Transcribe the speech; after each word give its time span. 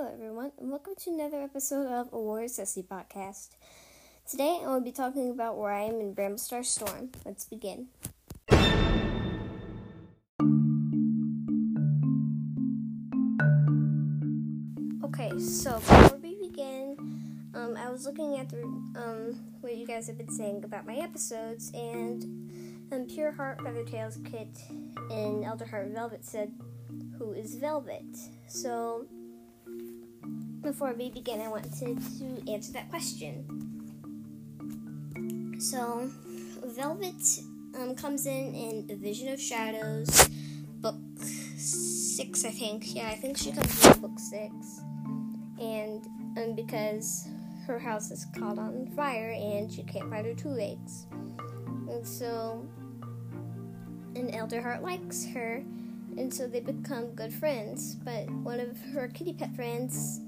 Hello, 0.00 0.12
everyone, 0.14 0.50
and 0.58 0.70
welcome 0.70 0.94
to 0.96 1.10
another 1.10 1.42
episode 1.42 1.86
of 1.86 2.10
a 2.10 2.18
Warrior's 2.18 2.56
Destiny 2.56 2.86
podcast. 2.90 3.50
Today, 4.26 4.60
I 4.64 4.66
will 4.66 4.80
be 4.80 4.92
talking 4.92 5.28
about 5.28 5.58
where 5.58 5.72
I 5.72 5.82
am 5.82 6.00
in 6.00 6.14
Bramblestar 6.14 6.64
Storm. 6.64 7.10
Let's 7.26 7.44
begin. 7.44 7.88
Okay, 15.04 15.38
so 15.38 15.74
before 15.74 16.18
we 16.22 16.48
begin, 16.48 16.96
um, 17.54 17.76
I 17.76 17.90
was 17.90 18.06
looking 18.06 18.38
at 18.38 18.48
the 18.48 18.62
um, 18.62 19.38
what 19.60 19.76
you 19.76 19.86
guys 19.86 20.06
have 20.06 20.16
been 20.16 20.32
saying 20.32 20.64
about 20.64 20.86
my 20.86 20.94
episodes, 20.94 21.72
and 21.74 22.22
um, 22.90 23.04
Pure 23.04 23.32
Heart 23.32 23.58
Feathertails 23.58 24.24
Kit 24.24 24.48
and 25.10 25.44
Elder 25.44 25.66
Heart 25.66 25.88
Velvet 25.88 26.24
said, 26.24 26.54
"Who 27.18 27.32
is 27.32 27.56
Velvet?" 27.56 28.16
So 28.48 29.06
before 30.62 30.92
we 30.92 31.10
begin, 31.10 31.40
I 31.40 31.48
wanted 31.48 31.72
to 31.78 32.50
answer 32.50 32.72
that 32.72 32.90
question. 32.90 33.46
So, 35.58 36.10
Velvet 36.64 37.22
um, 37.78 37.94
comes 37.94 38.26
in 38.26 38.54
in 38.54 38.86
The 38.86 38.96
Vision 38.96 39.32
of 39.32 39.40
Shadows, 39.40 40.28
book 40.80 40.96
six, 41.18 42.44
I 42.44 42.50
think. 42.50 42.94
Yeah, 42.94 43.08
I 43.08 43.14
think 43.16 43.36
she 43.36 43.52
comes 43.52 43.86
in 43.86 44.00
book 44.00 44.18
six. 44.18 44.52
And 45.60 46.06
um, 46.38 46.54
because 46.54 47.28
her 47.66 47.78
house 47.78 48.10
is 48.10 48.26
caught 48.36 48.58
on 48.58 48.86
fire 48.96 49.30
and 49.30 49.70
she 49.70 49.82
can't 49.82 50.10
find 50.10 50.26
her 50.26 50.34
two 50.34 50.48
legs. 50.48 51.06
And 51.88 52.06
so, 52.06 52.66
an 54.14 54.30
Alderheart 54.32 54.82
likes 54.82 55.26
her, 55.26 55.64
and 56.16 56.32
so 56.32 56.46
they 56.46 56.60
become 56.60 57.14
good 57.14 57.32
friends. 57.32 57.94
But 57.96 58.30
one 58.30 58.60
of 58.60 58.78
her 58.92 59.08
kitty 59.08 59.32
pet 59.32 59.54
friends 59.54 60.20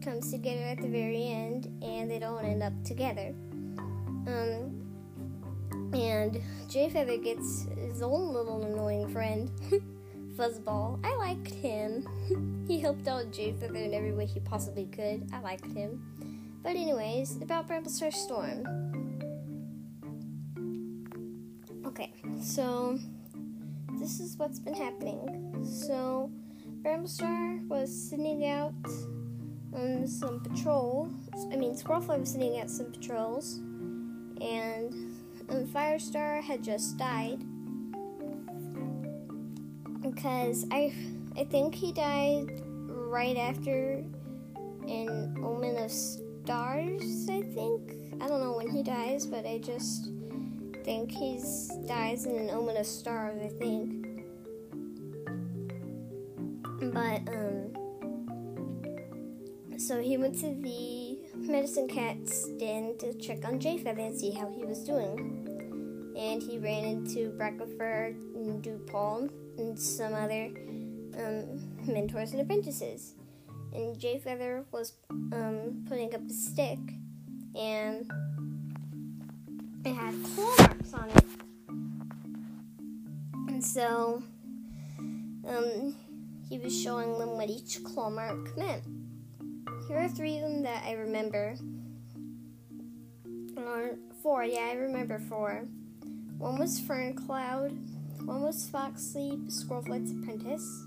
comes 0.00 0.30
together 0.30 0.62
at 0.62 0.80
the 0.80 0.88
very 0.88 1.28
end, 1.28 1.66
and 1.82 2.10
they 2.10 2.18
don't 2.18 2.44
end 2.44 2.62
up 2.62 2.72
together. 2.84 3.34
Um, 4.26 4.80
and 5.92 6.40
Jay 6.68 6.88
Feather 6.88 7.16
gets 7.16 7.66
his 7.76 8.02
own 8.02 8.32
little 8.32 8.62
annoying 8.62 9.08
friend, 9.08 9.50
Fuzzball. 10.36 11.04
I 11.04 11.16
liked 11.16 11.52
him. 11.52 12.64
he 12.68 12.80
helped 12.80 13.08
out 13.08 13.32
Jay 13.32 13.52
Feather 13.52 13.78
in 13.78 13.92
every 13.92 14.12
way 14.12 14.26
he 14.26 14.40
possibly 14.40 14.86
could. 14.86 15.28
I 15.32 15.40
liked 15.40 15.72
him. 15.72 16.02
But 16.62 16.76
anyways, 16.76 17.36
about 17.42 17.68
Bramblestar 17.68 18.12
Storm. 18.12 18.66
Okay, 21.86 22.12
so 22.40 22.98
this 23.98 24.20
is 24.20 24.36
what's 24.36 24.58
been 24.58 24.74
happening. 24.74 25.64
So 25.64 26.30
Bramblestar 26.82 27.66
was 27.68 27.90
sitting 27.90 28.46
out 28.46 28.72
on 29.72 30.06
some 30.06 30.40
patrol. 30.40 31.08
I 31.52 31.56
mean, 31.56 31.74
Squirrelfly 31.74 32.20
was 32.20 32.30
sitting 32.30 32.58
at 32.58 32.70
some 32.70 32.90
patrols, 32.90 33.58
and 34.40 34.92
um, 35.48 35.66
Firestar 35.66 36.42
had 36.42 36.62
just 36.62 36.96
died 36.96 37.40
because 40.02 40.66
I 40.70 40.92
I 41.36 41.44
think 41.44 41.74
he 41.74 41.92
died 41.92 42.62
right 42.88 43.36
after 43.36 44.04
an 44.88 45.36
Omen 45.44 45.76
of 45.78 45.90
Stars. 45.90 47.28
I 47.30 47.42
think 47.42 47.92
I 48.20 48.28
don't 48.28 48.40
know 48.40 48.56
when 48.56 48.70
he 48.70 48.82
dies, 48.82 49.26
but 49.26 49.46
I 49.46 49.58
just 49.58 50.10
think 50.84 51.10
he 51.10 51.40
dies 51.86 52.26
in 52.26 52.36
an 52.36 52.50
Omen 52.50 52.76
of 52.76 52.86
Stars. 52.86 53.40
I 53.42 53.48
think, 53.48 54.06
but 56.92 57.28
um 57.28 57.79
so 59.90 60.00
he 60.00 60.16
went 60.16 60.38
to 60.38 60.54
the 60.54 61.18
medicine 61.34 61.88
cat's 61.88 62.46
den 62.60 62.96
to 62.96 63.12
check 63.14 63.44
on 63.44 63.58
Jay 63.58 63.76
Feather 63.76 64.02
and 64.02 64.16
see 64.16 64.30
how 64.30 64.48
he 64.48 64.64
was 64.64 64.84
doing. 64.84 66.14
And 66.16 66.40
he 66.40 66.58
ran 66.58 66.84
into 66.84 67.32
Brackenfur 67.36 68.14
and 68.36 68.62
Dewpaw 68.62 69.26
and 69.58 69.76
some 69.76 70.14
other 70.14 70.44
um, 71.18 71.74
mentors 71.88 72.30
and 72.30 72.40
apprentices. 72.40 73.14
And 73.74 73.98
Jay 73.98 74.20
Feather 74.20 74.64
was 74.70 74.92
um, 75.10 75.84
putting 75.88 76.14
up 76.14 76.20
a 76.24 76.32
stick, 76.32 76.78
and 77.58 78.08
it 79.84 79.92
had 79.92 80.14
claw 80.22 80.54
marks 80.56 80.94
on 80.94 81.10
it. 81.10 81.24
And 83.48 83.64
so 83.64 84.22
um, 85.48 85.96
he 86.48 86.58
was 86.58 86.80
showing 86.80 87.18
them 87.18 87.30
what 87.30 87.50
each 87.50 87.82
claw 87.82 88.08
mark 88.08 88.56
meant. 88.56 88.84
Here 89.90 89.98
are 89.98 90.08
three 90.08 90.36
of 90.36 90.42
them 90.42 90.62
that 90.62 90.84
I 90.86 90.92
remember. 90.92 91.56
Or 93.56 93.96
four, 94.22 94.44
yeah, 94.44 94.68
I 94.70 94.74
remember 94.74 95.18
four. 95.18 95.66
One 96.38 96.60
was 96.60 96.78
Fern 96.78 97.16
Cloud, 97.16 97.72
one 98.24 98.42
was 98.42 98.70
Foxleap, 98.70 99.50
Squirrelflight's 99.50 100.12
apprentice. 100.12 100.86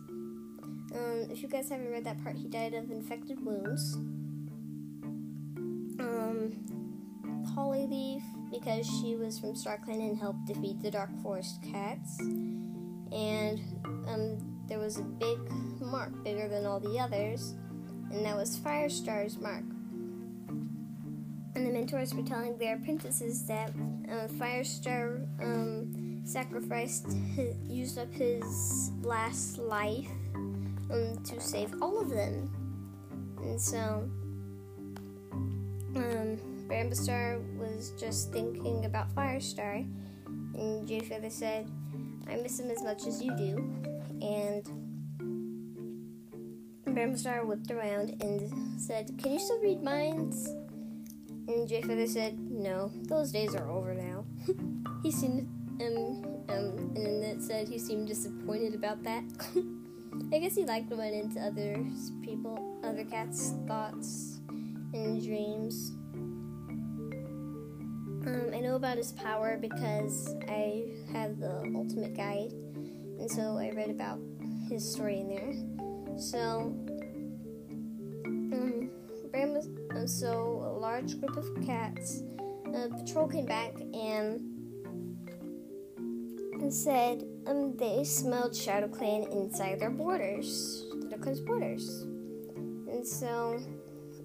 Um, 0.96 1.28
if 1.30 1.42
you 1.42 1.50
guys 1.50 1.68
haven't 1.70 1.92
read 1.92 2.06
that 2.06 2.24
part, 2.24 2.38
he 2.38 2.48
died 2.48 2.74
of 2.76 2.92
infected 2.92 3.44
wounds. 3.46 3.96
Um, 6.00 6.64
because 8.52 8.88
she 9.02 9.18
was 9.18 9.38
from 9.38 9.54
StarClan 9.54 10.00
and 10.00 10.18
helped 10.18 10.46
defeat 10.46 10.82
the 10.82 10.90
Dark 10.90 11.10
Forest 11.22 11.62
cats. 11.62 12.18
And 12.22 13.60
um, 14.08 14.64
there 14.70 14.80
was 14.80 14.98
a 14.98 15.04
big 15.04 15.40
mark, 15.82 16.24
bigger 16.24 16.48
than 16.48 16.66
all 16.66 16.80
the 16.80 16.98
others 16.98 17.56
and 18.14 18.26
that 18.26 18.36
was 18.36 18.58
Firestar's 18.58 19.40
mark. 19.40 19.64
And 21.56 21.68
the 21.68 21.72
mentors 21.72 22.14
were 22.14 22.24
telling 22.24 22.58
their 22.58 22.76
apprentices 22.76 23.46
that 23.48 23.70
uh, 24.10 24.28
Firestar 24.28 25.26
um, 25.42 26.22
sacrificed, 26.24 27.18
used 27.68 27.98
up 27.98 28.12
his 28.14 28.92
last 29.02 29.58
life 29.58 30.08
um, 30.36 31.22
to 31.24 31.42
save 31.42 31.74
all 31.82 32.00
of 32.00 32.10
them. 32.10 32.52
And 33.42 33.60
so, 33.60 34.10
um, 35.96 36.38
Bramblestar 36.68 37.42
was 37.58 37.94
just 38.00 38.32
thinking 38.32 38.86
about 38.86 39.14
Firestar, 39.14 39.86
and 40.56 40.88
Jay 40.88 41.02
said, 41.30 41.70
I 42.28 42.36
miss 42.38 42.60
him 42.60 42.72
as 42.72 42.84
much 42.84 43.06
as 43.06 43.22
you 43.22 43.36
do. 43.36 43.93
Bramblestar 47.04 47.46
whipped 47.46 47.70
around 47.70 48.16
and 48.22 48.80
said, 48.80 49.12
Can 49.22 49.34
you 49.34 49.40
still 49.40 49.60
read 49.60 49.84
minds? 49.84 50.48
And 51.50 51.68
Jay 51.68 51.82
Feather 51.82 52.08
said, 52.08 52.40
No, 52.40 52.92
those 53.10 53.30
days 53.30 53.54
are 53.56 53.70
over 53.70 53.94
now. 53.94 54.24
he 55.04 55.12
seemed, 55.12 55.50
um, 55.82 56.24
um, 56.48 56.94
and 56.96 57.22
then 57.22 57.24
it 57.24 57.42
said 57.42 57.68
he 57.68 57.78
seemed 57.78 58.08
disappointed 58.08 58.74
about 58.74 59.04
that. 59.04 59.22
I 60.34 60.40
guess 60.40 60.56
he 60.56 60.64
liked 60.64 60.90
going 60.90 61.14
into 61.14 61.42
other 61.42 61.86
people, 62.22 62.80
other 62.86 63.04
cats' 63.04 63.54
thoughts 63.68 64.40
and 64.94 65.22
dreams. 65.22 65.92
Um, 68.26 68.52
I 68.54 68.62
know 68.62 68.76
about 68.76 68.96
his 68.96 69.12
power 69.12 69.58
because 69.60 70.34
I 70.48 70.86
have 71.12 71.38
the 71.38 71.70
ultimate 71.76 72.16
guide, 72.16 72.54
and 73.20 73.30
so 73.30 73.58
I 73.58 73.72
read 73.76 73.90
about 73.90 74.22
his 74.70 74.90
story 74.90 75.20
in 75.20 75.28
there. 75.28 75.54
So, 76.18 76.74
Uh, 80.04 80.08
so 80.08 80.64
a 80.66 80.74
large 80.80 81.18
group 81.20 81.38
of 81.38 81.66
cats, 81.66 82.24
uh, 82.76 82.90
patrol 82.98 83.26
came 83.26 83.46
back 83.46 83.74
and, 83.94 84.42
and 85.96 86.74
said 86.74 87.24
um, 87.48 87.78
they 87.78 88.04
smelled 88.04 88.54
Shadow 88.54 88.90
Clan 88.90 89.24
inside 89.32 89.80
their 89.80 89.90
borders, 89.90 90.86
their 91.10 91.20
clan's 91.20 91.40
borders, 91.40 92.02
and 92.92 93.08
so, 93.08 93.64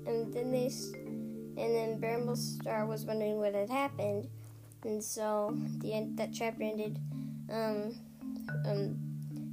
and 0.07 0.35
then 0.35 0.51
they, 0.51 0.67
and 0.67 1.75
then 1.75 2.01
Bramblestar 2.01 2.87
was 2.89 3.05
wondering 3.05 3.39
what 3.39 3.55
had 3.55 3.71
happened, 3.71 4.29
and 4.83 5.03
so 5.03 5.57
the 5.79 5.93
end 5.93 6.19
that 6.19 6.33
chapter 6.33 6.65
ended. 6.65 6.99
Um, 7.53 7.95
um, 8.67 8.97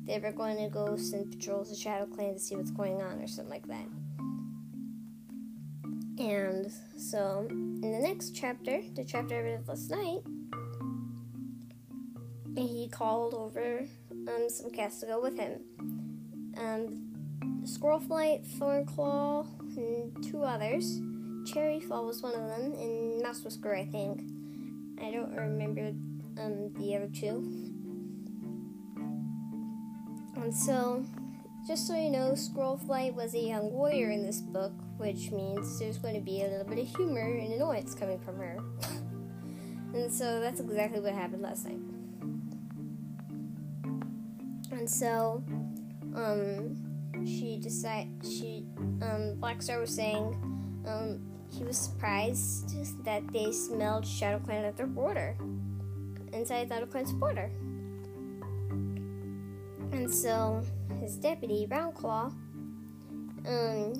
they 0.06 0.20
were 0.20 0.32
going 0.32 0.58
to 0.58 0.70
go 0.70 0.96
send 0.98 1.32
patrols 1.32 1.70
to 1.70 1.76
Shadow 1.76 2.06
Clan 2.06 2.34
to 2.34 2.40
see 2.40 2.56
what's 2.56 2.72
going 2.72 3.02
on 3.02 3.22
or 3.22 3.28
something 3.28 3.50
like 3.50 3.68
that. 3.68 3.86
And 6.18 6.72
so, 6.98 7.46
in 7.50 7.82
the 7.82 8.00
next 8.00 8.36
chapter, 8.36 8.82
the 8.94 9.04
chapter 9.04 9.36
I 9.36 9.42
read 9.42 9.68
last 9.68 9.90
night, 9.92 10.22
he 12.56 12.88
called 12.90 13.34
over 13.34 13.86
um, 14.12 14.48
some 14.50 14.72
cats 14.72 15.02
to 15.02 15.08
go 15.08 15.22
with 15.22 15.38
him. 15.38 15.60
Um, 16.58 17.16
Squirrelflight, 17.64 18.48
Thornclaw, 18.58 19.46
and 19.76 20.24
two 20.24 20.44
others. 20.44 21.00
Cherryfall 21.46 22.06
was 22.06 22.22
one 22.22 22.34
of 22.34 22.48
them, 22.48 22.74
and 22.74 23.22
Mouse 23.22 23.44
Whisker, 23.44 23.76
I 23.76 23.86
think. 23.86 24.22
I 25.02 25.12
don't 25.12 25.36
remember 25.36 25.94
um, 26.42 26.74
the 26.80 26.96
other 26.96 27.10
two. 27.14 27.66
And 30.38 30.56
so 30.56 31.04
just 31.68 31.88
so 31.88 31.96
you 31.96 32.10
know, 32.10 32.32
Squirrelflight 32.34 33.16
was 33.16 33.34
a 33.34 33.40
young 33.40 33.72
warrior 33.72 34.12
in 34.12 34.24
this 34.24 34.40
book, 34.40 34.74
which 34.98 35.32
means 35.32 35.80
there's 35.80 35.98
going 35.98 36.16
to 36.16 36.22
be 36.22 36.42
a 36.44 36.48
little 36.48 36.66
bit 36.66 36.80
of 36.80 36.88
humor 36.96 37.22
and 37.22 37.54
annoyance 37.54 37.94
coming 37.94 38.20
from 38.20 38.38
her. 38.38 38.58
and 39.94 40.12
so 40.12 40.40
that's 40.40 40.60
exactly 40.60 41.00
what 41.00 41.14
happened 41.14 41.42
last 41.42 41.66
night. 41.66 41.80
And 44.72 44.90
so, 44.90 45.44
um, 46.16 46.76
she 47.26 47.60
decided 47.62 48.10
she, 48.24 48.66
um, 49.02 49.38
Blackstar 49.40 49.80
was 49.80 49.94
saying, 49.94 50.36
um, 50.88 51.22
he 51.52 51.64
was 51.64 51.78
surprised 51.78 53.04
that 53.06 53.24
they 53.32 53.52
smelled 53.52 54.04
ShadowClan 54.04 54.68
at 54.68 54.78
their 54.78 54.88
border, 54.88 55.38
inside 56.34 56.70
ThunderClan's 56.70 57.14
border. 57.14 57.50
And 59.92 60.14
so 60.14 60.62
his 61.00 61.16
deputy, 61.16 61.68
Rowanclaw, 61.70 62.34
um, 63.48 63.94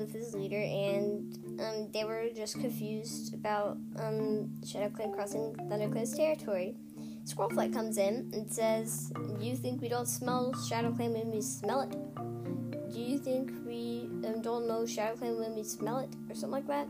with 0.00 0.12
his 0.12 0.34
leader, 0.34 0.60
and 0.60 1.60
um, 1.60 1.90
they 1.92 2.04
were 2.04 2.28
just 2.34 2.58
confused 2.58 3.34
about 3.34 3.76
um, 3.96 4.50
ShadowClan 4.64 5.14
crossing 5.14 5.54
ThunderClan's 5.68 6.16
territory. 6.16 6.74
Squirrelflight 7.24 7.72
comes 7.72 7.98
in 7.98 8.30
and 8.32 8.50
says, 8.50 9.12
"Do 9.38 9.44
you 9.44 9.56
think 9.56 9.80
we 9.82 9.88
don't 9.88 10.08
smell 10.08 10.52
Shadow 10.66 10.90
ShadowClan 10.90 11.12
when 11.12 11.30
we 11.30 11.42
smell 11.42 11.82
it? 11.82 11.90
Do 12.92 13.00
you 13.00 13.18
think 13.18 13.52
we 13.66 14.08
um, 14.26 14.40
don't 14.42 14.66
know 14.66 14.86
Shadow 14.86 15.14
ShadowClan 15.14 15.38
when 15.38 15.54
we 15.54 15.62
smell 15.62 15.98
it, 15.98 16.10
or 16.28 16.34
something 16.34 16.50
like 16.50 16.66
that?" 16.66 16.86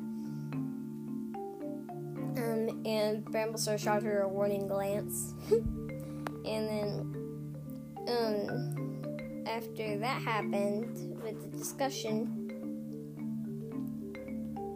Um, 2.36 2.80
and 2.86 3.24
Bramblestar 3.24 3.78
shot 3.78 4.02
her 4.04 4.22
a 4.22 4.28
warning 4.28 4.68
glance. 4.68 5.34
and 5.50 6.68
then 6.68 7.20
um, 8.08 8.80
after 9.46 9.98
that 9.98 10.22
happened 10.22 11.20
with 11.22 11.42
the 11.42 11.58
discussion, 11.58 12.39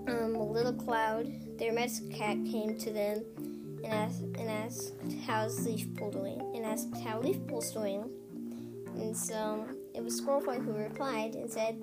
um, 0.06 0.34
Little 0.34 0.72
Cloud, 0.72 1.58
their 1.58 1.72
medicine 1.72 2.12
cat, 2.12 2.36
came 2.50 2.78
to 2.78 2.92
them 2.92 3.24
and 3.84 3.92
asked, 3.92 4.22
and 4.22 4.50
asked 4.50 4.94
how's 5.26 5.66
Leafpool 5.66 6.12
doing, 6.12 6.40
and 6.54 6.64
asked 6.64 6.94
how 7.04 7.20
Leafpool's 7.20 7.70
doing. 7.72 8.10
And 8.96 9.16
so 9.16 9.66
it 9.94 10.02
was 10.02 10.20
Squirrelflight 10.20 10.64
who 10.64 10.72
replied 10.72 11.34
and 11.34 11.50
said, 11.50 11.76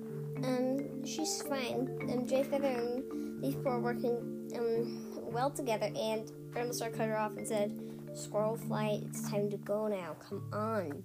um, 0.44 1.04
she's 1.04 1.42
fine. 1.42 1.98
Um, 2.10 2.26
Jay 2.26 2.42
Feather 2.42 2.68
and 2.68 3.42
Leafpool 3.42 3.66
are 3.66 3.80
working 3.80 4.50
um, 4.56 5.32
well 5.32 5.50
together. 5.50 5.90
And 5.96 6.30
Bramblestar 6.50 6.96
cut 6.96 7.08
her 7.08 7.18
off 7.18 7.36
and 7.36 7.46
said, 7.46 7.70
Squirrelflight, 8.14 9.08
it's 9.08 9.28
time 9.30 9.50
to 9.50 9.56
go 9.58 9.88
now. 9.88 10.16
Come 10.28 10.48
on. 10.52 11.04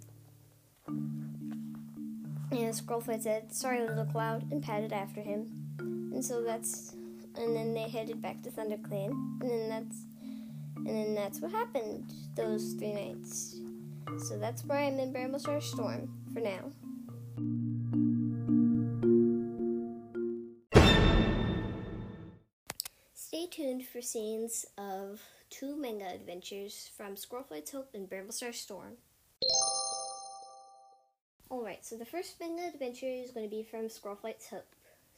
And 2.52 2.74
Squirrelflight 2.74 3.24
said, 3.24 3.54
Sorry, 3.54 3.82
little 3.82 4.06
cloud, 4.06 4.52
and 4.52 4.64
patted 4.64 4.94
after 4.94 5.22
him. 5.22 5.48
And 5.80 6.24
so 6.24 6.42
that's 6.42 6.96
and 7.38 7.56
then 7.56 7.74
they 7.74 7.88
headed 7.90 8.22
back 8.22 8.42
to 8.44 8.50
ThunderClan. 8.50 9.12
And 9.42 9.50
then 9.50 9.70
that's 9.70 9.98
and 10.78 10.88
then 10.88 11.16
that's 11.16 11.42
what 11.42 11.52
happened 11.52 12.14
those 12.36 12.74
three 12.74 12.94
nights. 12.94 13.60
So 14.28 14.38
that's 14.38 14.64
where 14.64 14.80
I'm 14.80 15.00
in 15.00 15.12
Bramblestar 15.12 15.62
Storm 15.62 16.10
for 16.34 16.40
now. 16.40 16.72
Stay 23.14 23.48
tuned 23.48 23.86
for 23.86 24.02
scenes 24.02 24.66
of 24.78 25.22
two 25.50 25.76
manga 25.76 26.08
adventures 26.14 26.90
from 26.96 27.16
Squirrelflight's 27.16 27.72
Hope 27.72 27.90
and 27.94 28.10
Bramblestar 28.10 28.54
Storm. 28.54 28.94
Alright, 31.52 31.86
so 31.86 31.98
the 31.98 32.06
first 32.06 32.40
manga 32.40 32.68
adventure 32.74 33.08
is 33.08 33.32
going 33.32 33.46
to 33.46 33.50
be 33.50 33.64
from 33.64 33.88
Squirrelflight's 33.88 34.50
Hope. 34.50 34.76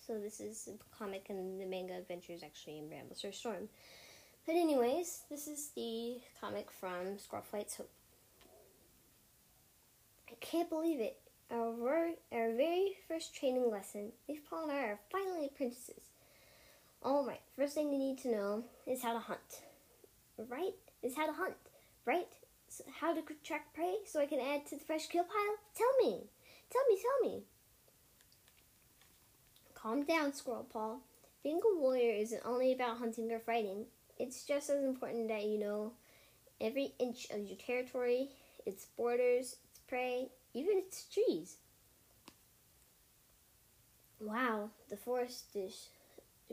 So 0.09 0.17
this 0.17 0.39
is 0.39 0.67
a 0.67 0.97
comic 0.97 1.27
and 1.29 1.61
the 1.61 1.67
manga 1.67 1.93
adventure 1.93 2.33
is 2.33 2.41
actually 2.41 2.79
in 2.79 2.85
Bramblestar 2.85 3.31
Storm. 3.31 3.69
But 4.47 4.55
anyways, 4.55 5.21
this 5.29 5.47
is 5.47 5.69
the 5.75 6.17
comic 6.41 6.71
from 6.71 7.17
Squirrelflight's 7.19 7.75
Hope. 7.75 7.91
I 10.27 10.33
can't 10.41 10.67
believe 10.67 10.99
it. 10.99 11.19
Our, 11.51 12.09
our 12.31 12.55
very 12.55 12.95
first 13.07 13.35
training 13.35 13.69
lesson. 13.69 14.11
Leaf 14.27 14.39
Paw 14.49 14.63
and 14.63 14.71
I 14.71 14.79
are 14.85 14.99
finally 15.11 15.45
apprentices. 15.45 16.01
Alright, 17.05 17.41
first 17.55 17.75
thing 17.75 17.93
you 17.93 17.99
need 17.99 18.17
to 18.23 18.31
know 18.31 18.63
is 18.87 19.03
how 19.03 19.13
to 19.13 19.19
hunt. 19.19 19.61
Right? 20.39 20.73
Is 21.03 21.17
how 21.17 21.27
to 21.27 21.33
hunt. 21.33 21.53
Right? 22.07 22.33
So 22.67 22.83
how 22.99 23.13
to 23.13 23.21
track 23.43 23.75
prey 23.75 23.97
so 24.07 24.19
I 24.19 24.25
can 24.25 24.39
add 24.39 24.65
to 24.69 24.75
the 24.75 24.83
fresh 24.85 25.05
kill 25.05 25.25
pile? 25.25 25.57
Tell 25.75 26.09
me. 26.09 26.23
Tell 26.71 26.81
me, 26.89 26.97
tell 26.99 27.29
me. 27.29 27.43
Calm 29.81 30.03
down, 30.03 30.33
Squirrel 30.33 30.67
Paw. 30.69 30.97
Being 31.41 31.61
a 31.63 31.79
warrior 31.79 32.13
isn't 32.13 32.41
only 32.43 32.73
about 32.73 32.97
hunting 32.97 33.31
or 33.31 33.39
fighting. 33.39 33.85
It's 34.17 34.43
just 34.43 34.69
as 34.69 34.83
important 34.83 35.29
that 35.29 35.45
you 35.45 35.57
know 35.57 35.93
every 36.59 36.91
inch 36.99 37.27
of 37.31 37.47
your 37.47 37.57
territory, 37.57 38.27
its 38.65 38.87
borders, 38.97 39.55
its 39.69 39.79
prey, 39.87 40.27
even 40.53 40.77
its 40.79 41.05
trees. 41.05 41.55
Wow, 44.19 44.71
the 44.89 44.97
forest 44.97 45.45
is, 45.55 45.87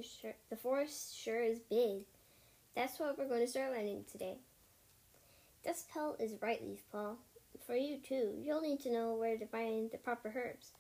sure, 0.01 0.35
the 0.49 0.57
forest 0.57 1.19
sure 1.19 1.43
is 1.43 1.59
big. 1.59 2.03
That's 2.77 3.01
what 3.01 3.19
we're 3.19 3.29
going 3.29 3.41
to 3.41 3.49
start 3.49 3.73
learning 3.73 4.05
today. 4.13 4.37
Dustpelt 5.67 6.21
is 6.21 6.41
right, 6.41 6.63
Leafpaw. 6.63 7.17
For 7.67 7.75
you 7.75 7.99
too, 7.99 8.35
you'll 8.41 8.61
need 8.61 8.79
to 8.83 8.93
know 8.93 9.15
where 9.15 9.37
to 9.37 9.47
find 9.47 9.91
the 9.91 9.99
proper 9.99 10.33
herbs. 10.33 10.71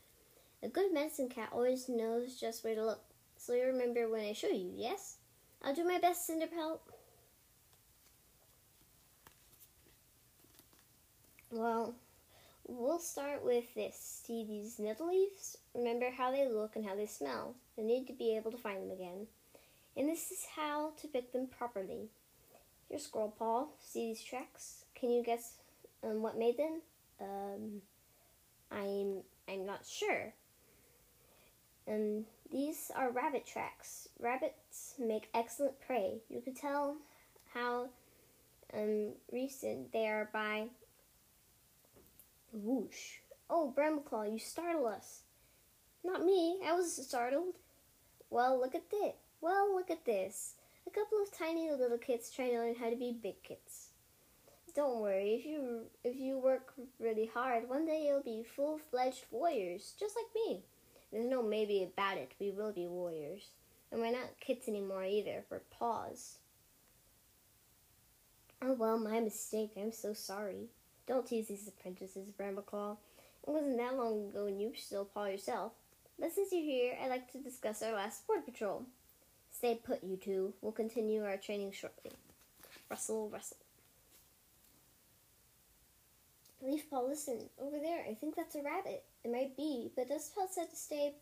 A 0.63 0.69
good 0.69 0.93
medicine 0.93 1.29
cat 1.29 1.51
always 1.53 1.89
knows 1.89 2.41
just 2.41 2.65
where 2.65 2.75
to 2.75 2.85
look, 2.85 3.05
so 3.37 3.53
you 3.53 3.65
remember 3.65 4.09
when 4.09 4.25
I 4.25 4.33
show 4.33 4.49
you, 4.49 4.73
yes? 4.75 5.17
I'll 5.63 5.75
do 5.75 5.85
my 5.85 5.99
best, 5.99 6.29
Cinderpelt. 6.29 6.79
Well, 11.51 11.95
we'll 12.67 12.99
start 12.99 13.45
with 13.45 13.73
this. 13.75 14.23
See 14.25 14.45
these 14.45 14.79
nettle 14.79 15.09
leaves? 15.09 15.59
Remember 15.75 16.11
how 16.11 16.31
they 16.31 16.49
look 16.49 16.77
and 16.77 16.85
how 16.85 16.97
they 16.97 17.07
smell. 17.07 17.55
You 17.77 17.85
need 17.85 18.07
to 18.09 18.13
be 18.13 18.37
able 18.37 18.51
to 18.51 18.59
find 18.59 18.83
them 18.83 18.91
again. 18.91 19.27
And 19.97 20.09
this 20.09 20.31
is 20.31 20.47
how 20.55 20.93
to 21.01 21.09
pick 21.09 21.33
them 21.33 21.47
properly. 21.47 22.09
Your 22.91 22.99
squirrel 22.99 23.35
paw. 23.39 23.67
See 23.81 24.09
these 24.09 24.23
tracks? 24.23 24.85
Can 24.95 25.11
you 25.11 25.23
guess 25.23 25.55
um, 26.03 26.23
what 26.23 26.39
made 26.39 26.57
them? 26.59 26.81
Um, 27.21 27.83
I'm 28.71 29.23
I'm 29.49 29.65
not 29.65 29.87
sure. 29.87 30.33
And 31.87 32.25
these 32.51 32.91
are 32.95 33.11
rabbit 33.11 33.47
tracks. 33.47 34.09
Rabbits 34.19 34.95
make 34.99 35.29
excellent 35.35 35.81
prey. 35.81 36.21
You 36.29 36.41
can 36.41 36.55
tell 36.55 36.97
how 37.55 37.89
um, 38.75 39.13
recent 39.33 39.93
they 39.93 40.07
are 40.07 40.29
by 40.33 40.67
whoosh. 42.53 43.19
Oh, 43.49 43.73
Brambleclaw, 43.77 44.33
you 44.33 44.39
startle 44.39 44.87
us. 44.87 45.23
Not 46.05 46.25
me. 46.25 46.59
I 46.67 46.73
was 46.73 47.07
startled. 47.07 47.55
Well, 48.31 48.59
look 48.61 48.75
at 48.75 48.91
this. 48.91 49.15
Well, 49.41 49.75
look 49.75 49.91
at 49.91 50.05
this. 50.05 50.55
A 50.87 50.91
couple 50.91 51.19
of 51.23 51.37
tiny 51.37 51.71
little 51.71 51.99
kids 51.99 52.31
trying 52.31 52.51
to 52.51 52.59
learn 52.59 52.75
how 52.75 52.91
to 52.91 52.97
be 52.97 53.17
big 53.23 53.43
kids. 53.43 53.89
Don't 54.75 55.01
worry. 55.01 55.35
If 55.35 55.47
you 55.47 55.83
if 56.05 56.17
you 56.17 56.39
work 56.39 56.75
really 57.01 57.31
hard, 57.33 57.69
one 57.69 57.87
day 57.87 58.05
you'll 58.07 58.23
be 58.23 58.45
full-fledged 58.45 59.25
warriors, 59.31 59.95
just 59.99 60.15
like 60.15 60.35
me. 60.35 60.65
There's 61.13 61.27
no 61.27 61.43
maybe 61.43 61.83
about 61.83 62.19
it. 62.19 62.33
We 62.41 62.51
will 62.51 62.73
be 62.73 62.87
warriors. 62.87 63.51
And 63.91 64.01
we're 64.01 64.13
not 64.13 64.41
kids 64.41 64.69
anymore 64.69 65.05
either. 65.05 65.45
We're 65.51 65.61
paws. 65.71 66.39
Oh 68.63 68.73
well, 68.73 68.99
my 68.99 69.21
mistake. 69.21 69.73
I'm 69.77 69.93
so 69.93 70.13
sorry. 70.13 70.69
Don't 71.07 71.27
tease 71.27 71.49
these 71.49 71.69
apprentices, 71.69 72.31
Brambleclaw. 72.31 72.97
It 73.47 73.51
wasn't 73.51 73.79
that 73.79 73.97
long 73.97 74.29
ago 74.29 74.47
when 74.47 74.59
you 74.59 74.71
were 74.71 74.75
still 74.75 75.05
paw 75.05 75.27
yourself. 75.27 75.73
But 76.19 76.33
since 76.33 76.51
you're 76.51 76.63
here, 76.63 76.97
I'd 77.01 77.11
like 77.11 77.31
to 77.33 77.39
discuss 77.39 77.83
our 77.83 77.93
last 77.93 78.27
board 78.27 78.45
patrol. 78.45 78.87
Stay 79.53 79.79
put, 79.83 80.03
you 80.03 80.17
two. 80.17 80.55
We'll 80.61 80.73
continue 80.73 81.25
our 81.25 81.37
training 81.37 81.73
shortly. 81.73 82.13
Rustle, 82.91 83.31
rustle. 86.63 86.79
Leafpaw, 86.79 87.09
listen. 87.09 87.49
Over 87.61 87.79
there, 87.79 88.05
I 88.09 88.15
think 88.15 88.37
that's 88.37 88.55
a 88.55 88.63
rabbit. 88.63 89.05
It 89.25 89.33
might 89.33 89.57
be, 89.57 89.91
but 89.97 90.09
Dustpelt 90.09 90.51
said 90.51 90.71
to 90.71 90.77
stay 90.77 91.15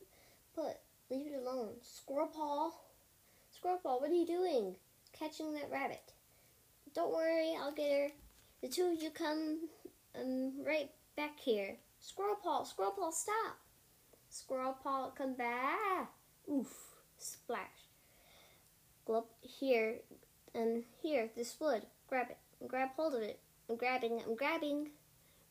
put. 0.55 0.77
Leave 1.11 1.27
it 1.27 1.41
alone. 1.41 1.75
Squirrelpaw. 1.83 2.71
Squirrelpaw, 3.55 4.01
what 4.01 4.11
are 4.11 4.15
you 4.15 4.27
doing? 4.27 4.77
Catching 5.13 5.55
that 5.55 5.71
rabbit. 5.71 6.13
Don't 6.95 7.13
worry, 7.13 7.55
I'll 7.61 7.73
get 7.73 7.91
her. 7.91 8.09
The 8.63 8.69
two 8.69 8.93
of 8.93 9.03
you 9.03 9.11
come 9.11 9.69
um, 10.19 10.53
right 10.65 10.91
back 11.17 11.39
here. 11.39 11.77
Squirrelpaw, 12.03 12.67
Squirrelpaw, 12.67 13.13
stop. 13.13 13.59
Squirrel 14.31 14.75
Squirrelpaw, 14.85 15.15
come 15.17 15.35
back. 15.35 16.11
Oof, 16.51 16.73
splash. 17.19 17.61
Glub, 19.07 19.25
here, 19.43 19.97
and 20.55 20.83
here, 21.03 21.31
this 21.37 21.57
wood. 21.61 21.83
Grab 22.09 22.29
it. 22.31 22.39
Grab 22.67 22.91
hold 22.97 23.15
of 23.15 23.23
it. 23.23 23.39
I'm 23.69 23.77
grabbing, 23.77 24.23
I'm 24.27 24.35
grabbing. 24.35 24.91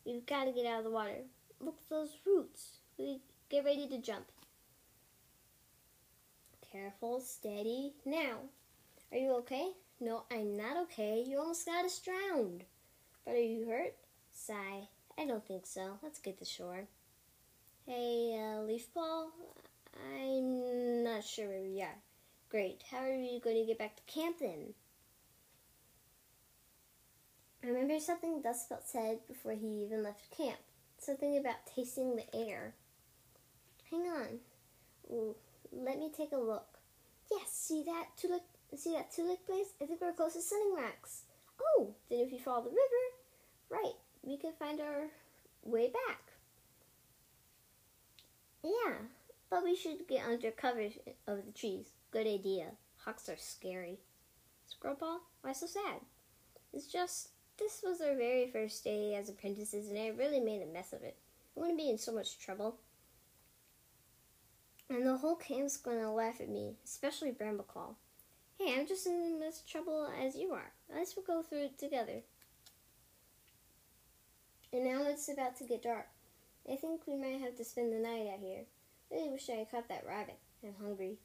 We've 0.04 0.26
got 0.26 0.44
to 0.44 0.52
get 0.52 0.66
out 0.66 0.78
of 0.78 0.84
the 0.84 0.90
water. 0.90 1.22
Look 1.60 1.78
at 1.78 1.88
those 1.88 2.16
roots. 2.26 2.78
We 2.98 3.20
get 3.48 3.64
ready 3.64 3.88
to 3.88 3.98
jump. 3.98 4.26
Careful, 6.72 7.20
steady. 7.20 7.92
Now, 8.04 8.36
are 9.12 9.18
you 9.18 9.32
okay? 9.38 9.70
No, 10.00 10.24
I'm 10.30 10.56
not 10.56 10.76
okay. 10.84 11.24
You 11.26 11.38
almost 11.38 11.66
got 11.66 11.84
us 11.84 12.00
drowned. 12.00 12.64
But 13.24 13.34
are 13.34 13.38
you 13.38 13.66
hurt? 13.66 13.94
Sigh. 14.32 14.88
I 15.16 15.24
don't 15.24 15.46
think 15.46 15.66
so. 15.66 15.98
Let's 16.02 16.18
get 16.18 16.38
to 16.38 16.44
shore. 16.44 16.86
Hey, 17.86 18.36
uh, 18.38 18.62
Leaf 18.62 18.92
Paw, 18.92 19.26
I'm 20.16 21.04
not 21.04 21.22
sure 21.22 21.48
where 21.48 21.62
we 21.62 21.80
are. 21.82 21.96
Great. 22.48 22.82
How 22.90 22.98
are 22.98 23.16
we 23.16 23.40
going 23.42 23.56
to 23.56 23.66
get 23.66 23.78
back 23.78 23.96
to 23.96 24.12
camp 24.12 24.38
then? 24.40 24.74
I 27.64 27.68
remember 27.68 27.98
something 27.98 28.42
Dustpelt 28.42 28.84
said 28.84 29.20
before 29.26 29.52
he 29.52 29.84
even 29.84 30.02
left 30.02 30.36
camp. 30.36 30.58
Something 30.98 31.38
about 31.38 31.66
tasting 31.74 32.14
the 32.14 32.36
air. 32.36 32.74
Hang 33.90 34.02
on. 34.02 34.40
Ooh, 35.10 35.34
let 35.72 35.98
me 35.98 36.10
take 36.14 36.32
a 36.32 36.36
look. 36.36 36.66
Yes, 37.30 37.50
see 37.50 37.82
that 37.84 38.08
tulip 38.18 38.42
see 38.76 38.92
that 38.92 39.12
tulip 39.12 39.46
place? 39.46 39.68
I 39.80 39.86
think 39.86 40.00
we're 40.00 40.12
close 40.12 40.34
to 40.34 40.42
Sunning 40.42 40.74
Rocks. 40.76 41.22
Oh, 41.60 41.94
then 42.10 42.20
if 42.20 42.32
you 42.32 42.38
follow 42.38 42.64
the 42.64 42.70
river, 42.70 43.80
right, 43.82 43.94
we 44.22 44.36
can 44.36 44.52
find 44.58 44.80
our 44.80 45.06
way 45.62 45.90
back. 45.90 46.20
Yeah, 48.62 48.94
but 49.48 49.64
we 49.64 49.76
should 49.76 50.06
get 50.08 50.26
under 50.26 50.50
cover 50.50 50.88
of 51.26 51.46
the 51.46 51.52
trees. 51.52 51.86
Good 52.10 52.26
idea. 52.26 52.72
Hawks 53.04 53.28
are 53.28 53.36
scary. 53.38 54.00
Squirrelpaw, 54.68 55.18
why 55.42 55.52
so 55.52 55.66
sad? 55.66 56.00
It's 56.72 56.86
just 56.86 57.28
this 57.58 57.82
was 57.82 58.00
our 58.00 58.14
very 58.14 58.50
first 58.50 58.84
day 58.84 59.14
as 59.14 59.28
apprentices, 59.28 59.88
and 59.88 59.98
I 59.98 60.08
really 60.08 60.40
made 60.40 60.62
a 60.62 60.72
mess 60.72 60.92
of 60.92 61.02
it. 61.02 61.16
Going 61.56 61.70
to 61.70 61.76
be 61.76 61.90
in 61.90 61.98
so 61.98 62.12
much 62.12 62.38
trouble. 62.38 62.76
And 64.90 65.06
the 65.06 65.16
whole 65.16 65.36
camp's 65.36 65.76
going 65.76 66.00
to 66.00 66.10
laugh 66.10 66.40
at 66.40 66.48
me, 66.48 66.74
especially 66.84 67.32
Brambleclaw. 67.32 67.94
Hey, 68.58 68.74
I'm 68.76 68.86
just 68.86 69.06
in 69.06 69.34
as 69.34 69.40
much 69.40 69.70
trouble 69.70 70.08
as 70.22 70.36
you 70.36 70.52
are. 70.52 70.72
Let's 70.94 71.14
go 71.14 71.42
through 71.42 71.64
it 71.64 71.78
together. 71.78 72.22
And 74.72 74.84
now 74.84 75.04
it's 75.04 75.28
about 75.28 75.56
to 75.58 75.64
get 75.64 75.82
dark. 75.82 76.08
I 76.70 76.76
think 76.76 77.02
we 77.06 77.16
might 77.16 77.40
have 77.40 77.56
to 77.56 77.64
spend 77.64 77.92
the 77.92 77.98
night 77.98 78.28
out 78.32 78.40
here. 78.40 78.64
Really 79.10 79.30
wish 79.30 79.48
I 79.48 79.54
had 79.54 79.70
caught 79.70 79.88
that 79.88 80.04
rabbit. 80.06 80.38
I'm 80.64 80.74
hungry. 80.80 81.18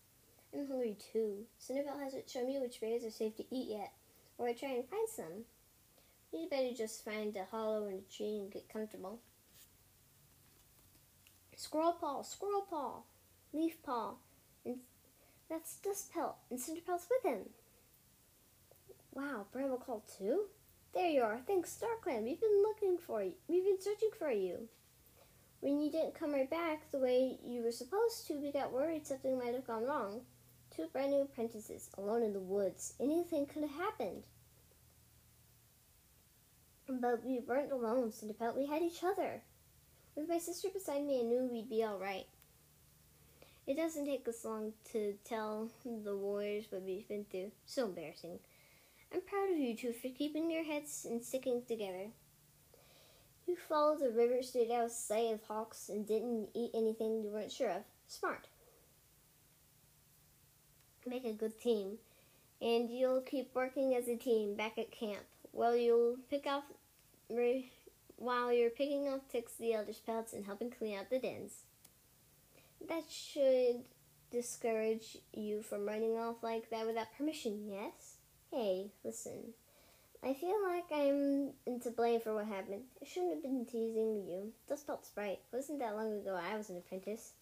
I'm 0.53 0.67
hungry 0.67 0.97
too. 1.11 1.45
Cinderpelt 1.59 2.03
hasn't 2.03 2.29
shown 2.29 2.47
me 2.47 2.59
which 2.59 2.81
berries 2.81 3.05
are 3.05 3.11
safe 3.11 3.35
to 3.37 3.45
eat 3.55 3.69
yet, 3.69 3.93
or 4.37 4.47
I 4.47 4.53
try 4.53 4.69
and 4.69 4.87
find 4.87 5.07
some. 5.09 5.45
You'd 6.31 6.49
better 6.49 6.73
just 6.75 7.03
find 7.03 7.35
a 7.35 7.45
hollow 7.45 7.87
in 7.87 7.95
a 7.95 8.15
tree 8.15 8.39
and 8.39 8.51
get 8.51 8.69
comfortable. 8.71 9.19
Squirrel 11.55 11.93
paw, 11.93 12.21
squirrel 12.21 12.65
paw, 12.69 13.01
leaf 13.51 13.81
paw, 13.83 14.13
and 14.65 14.77
that's 15.49 15.79
Dustpelt, 15.83 16.35
and 16.49 16.59
Cinderpelt's 16.59 17.07
with 17.09 17.33
him. 17.33 17.49
Wow, 19.13 19.47
Brambleclaw 19.53 20.01
too? 20.17 20.45
There 20.93 21.09
you 21.09 21.21
are. 21.21 21.39
Thanks, 21.45 21.81
Darkland. 21.81 22.23
We've 22.23 22.39
been 22.39 22.63
looking 22.63 22.97
for 22.97 23.23
you. 23.23 23.33
We've 23.47 23.65
been 23.65 23.81
searching 23.81 24.11
for 24.17 24.31
you. 24.31 24.69
When 25.59 25.81
you 25.81 25.91
didn't 25.91 26.15
come 26.15 26.31
right 26.31 26.49
back 26.49 26.89
the 26.91 26.99
way 26.99 27.37
you 27.43 27.63
were 27.63 27.71
supposed 27.71 28.27
to, 28.27 28.35
we 28.35 28.51
got 28.51 28.71
worried 28.71 29.05
something 29.05 29.37
might 29.37 29.53
have 29.53 29.67
gone 29.67 29.83
wrong. 29.83 30.21
Two 30.73 30.87
brand 30.93 31.11
new 31.11 31.21
apprentices, 31.21 31.89
alone 31.97 32.23
in 32.23 32.33
the 32.33 32.39
woods. 32.39 32.93
Anything 32.99 33.45
could 33.45 33.63
have 33.63 33.75
happened. 33.75 34.23
But 36.89 37.23
we 37.23 37.39
weren't 37.39 37.71
alone, 37.71 38.11
Cinderpelt. 38.11 38.57
We 38.57 38.65
had 38.65 38.81
each 38.81 39.03
other. 39.03 39.43
With 40.15 40.27
my 40.27 40.39
sister 40.39 40.69
beside 40.73 41.05
me, 41.05 41.19
I 41.19 41.23
knew 41.23 41.43
we'd 41.43 41.69
be 41.69 41.83
all 41.83 41.99
right. 41.99 42.25
It 43.67 43.77
doesn't 43.77 44.07
take 44.07 44.27
us 44.27 44.43
long 44.43 44.73
to 44.91 45.13
tell 45.23 45.69
the 45.85 46.17
warriors 46.17 46.65
what 46.71 46.81
we've 46.81 47.07
been 47.07 47.25
through. 47.29 47.51
So 47.67 47.85
embarrassing. 47.85 48.39
I'm 49.13 49.21
proud 49.21 49.51
of 49.51 49.57
you 49.57 49.75
two 49.75 49.93
for 49.93 50.09
keeping 50.09 50.49
your 50.49 50.63
heads 50.63 51.05
and 51.07 51.23
sticking 51.23 51.61
together. 51.67 52.07
You 53.45 53.55
followed 53.55 53.99
the 53.99 54.09
river, 54.09 54.41
stayed 54.41 54.71
out 54.71 54.85
of 54.85 54.91
sight 54.91 55.31
of 55.31 55.43
hawks, 55.43 55.89
and 55.89 56.07
didn't 56.07 56.49
eat 56.55 56.71
anything 56.73 57.21
you 57.21 57.29
weren't 57.29 57.51
sure 57.51 57.69
of. 57.69 57.83
Smart. 58.07 58.47
Make 61.05 61.25
a 61.25 61.33
good 61.33 61.59
team, 61.59 61.99
and 62.61 62.89
you'll 62.89 63.21
keep 63.21 63.53
working 63.53 63.93
as 63.95 64.07
a 64.07 64.15
team 64.15 64.55
back 64.55 64.79
at 64.79 64.91
camp. 64.91 65.23
Well, 65.53 65.75
you'll 65.75 66.17
pick 66.29 66.45
off 66.47 66.63
while 68.17 68.51
you're 68.51 68.69
picking 68.69 69.07
off 69.07 69.27
ticks, 69.31 69.53
the 69.53 69.73
elders' 69.73 69.99
pelts, 69.99 70.33
and 70.33 70.45
helping 70.45 70.69
clean 70.69 70.97
out 70.97 71.09
the 71.09 71.19
dens. 71.19 71.63
That 72.87 73.03
should 73.09 73.83
discourage 74.31 75.17
you 75.33 75.61
from 75.61 75.85
running 75.85 76.17
off 76.17 76.43
like 76.43 76.69
that 76.69 76.85
without 76.85 77.15
permission, 77.17 77.67
yes? 77.69 78.17
Hey, 78.51 78.91
listen. 79.03 79.53
I 80.23 80.33
feel 80.33 80.55
like 80.67 80.85
I'm 80.91 81.51
to 81.79 81.91
blame 81.91 82.19
for 82.19 82.33
what 82.33 82.45
happened. 82.45 82.83
I 83.01 83.05
shouldn't 83.05 83.35
have 83.35 83.43
been 83.43 83.65
teasing 83.65 84.25
you. 84.27 84.51
Dustpelt's 84.69 85.11
right. 85.15 85.39
It 85.51 85.55
wasn't 85.55 85.79
that 85.79 85.95
long 85.95 86.13
ago 86.13 86.37
I 86.37 86.57
was 86.57 86.69
an 86.69 86.77
apprentice. 86.77 87.33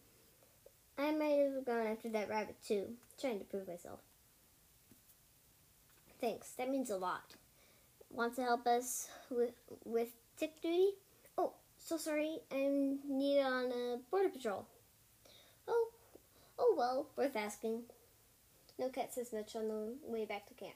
I 0.97 1.11
might 1.11 1.39
have 1.39 1.65
gone 1.65 1.87
after 1.87 2.09
that 2.09 2.29
rabbit 2.29 2.57
too, 2.65 2.93
trying 3.19 3.39
to 3.39 3.45
prove 3.45 3.67
myself. 3.67 3.99
Thanks, 6.19 6.51
that 6.53 6.69
means 6.69 6.89
a 6.89 6.97
lot. 6.97 7.35
Want 8.09 8.35
to 8.35 8.43
help 8.43 8.65
us 8.65 9.09
with 9.29 9.53
with 9.85 10.09
tick 10.37 10.61
duty? 10.61 10.91
Oh, 11.37 11.53
so 11.77 11.97
sorry. 11.97 12.39
I'm 12.51 12.99
needed 13.07 13.43
on 13.43 13.71
a 13.71 13.97
border 14.09 14.29
patrol. 14.29 14.65
Oh, 15.67 15.89
oh 16.57 16.75
well, 16.77 17.07
worth 17.15 17.35
asking. 17.35 17.83
No 18.79 18.89
cat 18.89 19.13
says 19.13 19.33
much 19.33 19.55
on 19.55 19.67
the 19.67 19.95
way 20.05 20.25
back 20.25 20.47
to 20.47 20.53
camp. 20.53 20.75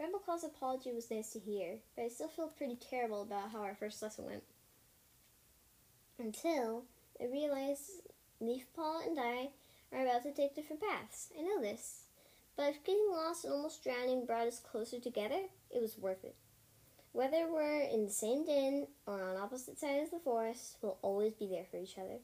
Brambleclaw's 0.00 0.44
apology 0.44 0.92
was 0.92 1.10
nice 1.10 1.32
to 1.34 1.38
hear, 1.38 1.76
but 1.94 2.04
I 2.04 2.08
still 2.08 2.28
feel 2.28 2.48
pretty 2.48 2.76
terrible 2.76 3.22
about 3.22 3.50
how 3.52 3.60
our 3.60 3.74
first 3.74 4.02
lesson 4.02 4.24
went. 4.24 4.42
Until 6.18 6.84
I 7.20 7.26
realized 7.26 8.02
Leafpaw 8.42 9.06
and 9.06 9.18
I 9.20 9.50
are 9.92 10.02
about 10.02 10.22
to 10.24 10.32
take 10.32 10.56
different 10.56 10.82
paths. 10.82 11.28
I 11.38 11.42
know 11.42 11.60
this. 11.60 12.04
But 12.56 12.70
if 12.70 12.84
getting 12.84 13.08
lost 13.10 13.44
and 13.44 13.52
almost 13.52 13.84
drowning 13.84 14.26
brought 14.26 14.46
us 14.46 14.60
closer 14.60 14.98
together, 14.98 15.42
it 15.70 15.80
was 15.80 15.98
worth 15.98 16.24
it. 16.24 16.34
Whether 17.12 17.46
we're 17.52 17.82
in 17.82 18.06
the 18.06 18.10
same 18.10 18.46
den 18.46 18.86
or 19.06 19.22
on 19.22 19.36
opposite 19.36 19.78
sides 19.78 20.06
of 20.06 20.10
the 20.12 20.24
forest, 20.24 20.76
we'll 20.80 20.96
always 21.02 21.34
be 21.34 21.46
there 21.46 21.66
for 21.70 21.76
each 21.76 21.98
other. 21.98 22.18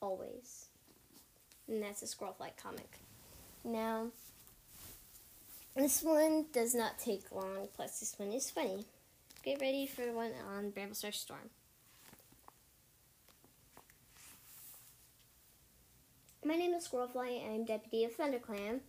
Always. 0.00 0.66
And 1.66 1.82
that's 1.82 2.02
a 2.02 2.06
Squirrel 2.06 2.34
Flight 2.34 2.54
comic. 2.56 3.00
Now, 3.64 4.08
this 5.74 6.02
one 6.02 6.46
does 6.52 6.74
not 6.74 6.98
take 6.98 7.32
long, 7.32 7.68
plus 7.74 7.98
this 7.98 8.14
one 8.16 8.32
is 8.32 8.48
funny. 8.50 8.84
Get 9.44 9.60
ready 9.60 9.86
for 9.86 10.12
one 10.12 10.32
on 10.48 10.70
Bramblestar 10.70 11.12
Storm. 11.12 11.50
My 16.44 16.54
name 16.54 16.72
is 16.72 16.88
Squirrelfly, 16.88 17.52
I'm 17.52 17.64
Deputy 17.64 18.04
of 18.04 18.16
ThunderClan, 18.16 18.80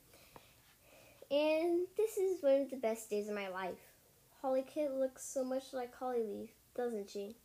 and 1.32 1.88
this 1.98 2.18
is 2.18 2.42
one 2.42 2.62
of 2.62 2.70
the 2.70 2.78
best 2.78 3.10
days 3.10 3.28
of 3.28 3.36
my 3.36 3.50
life. 3.50 3.89
Hollykit 4.44 4.98
looks 4.98 5.24
so 5.24 5.44
much 5.44 5.74
like 5.74 5.98
Hollyleaf, 5.98 6.50
doesn't 6.76 7.10
she? 7.10 7.36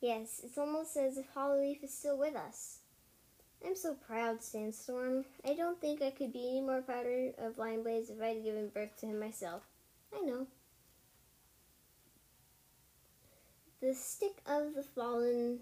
Yes, 0.00 0.40
it's 0.44 0.58
almost 0.58 0.96
as 0.96 1.16
if 1.16 1.32
Hollyleaf 1.34 1.82
is 1.82 1.94
still 1.94 2.18
with 2.18 2.34
us. 2.34 2.78
I'm 3.64 3.76
so 3.76 3.94
proud, 3.94 4.42
Sandstorm. 4.42 5.24
I 5.48 5.54
don't 5.54 5.80
think 5.80 6.02
I 6.02 6.10
could 6.10 6.32
be 6.32 6.48
any 6.48 6.60
more 6.60 6.82
prouder 6.82 7.30
of 7.38 7.58
Lion 7.58 7.82
Blaze 7.82 8.10
if 8.10 8.20
I'd 8.20 8.42
given 8.42 8.68
birth 8.68 8.96
to 9.00 9.06
him 9.06 9.20
myself. 9.20 9.62
I 10.14 10.20
know. 10.22 10.46
The 13.80 13.94
stick 13.94 14.42
of 14.46 14.74
the 14.74 14.82
fallen, 14.82 15.60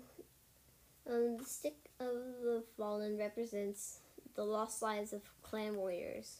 um, 1.09 1.37
the 1.39 1.45
stick 1.45 1.77
of 2.01 2.15
the 2.43 2.65
fallen 2.77 3.19
represents 3.19 3.99
the 4.35 4.45
lost 4.45 4.83
lives 4.83 5.13
of 5.13 5.23
clan 5.43 5.77
warriors. 5.77 6.39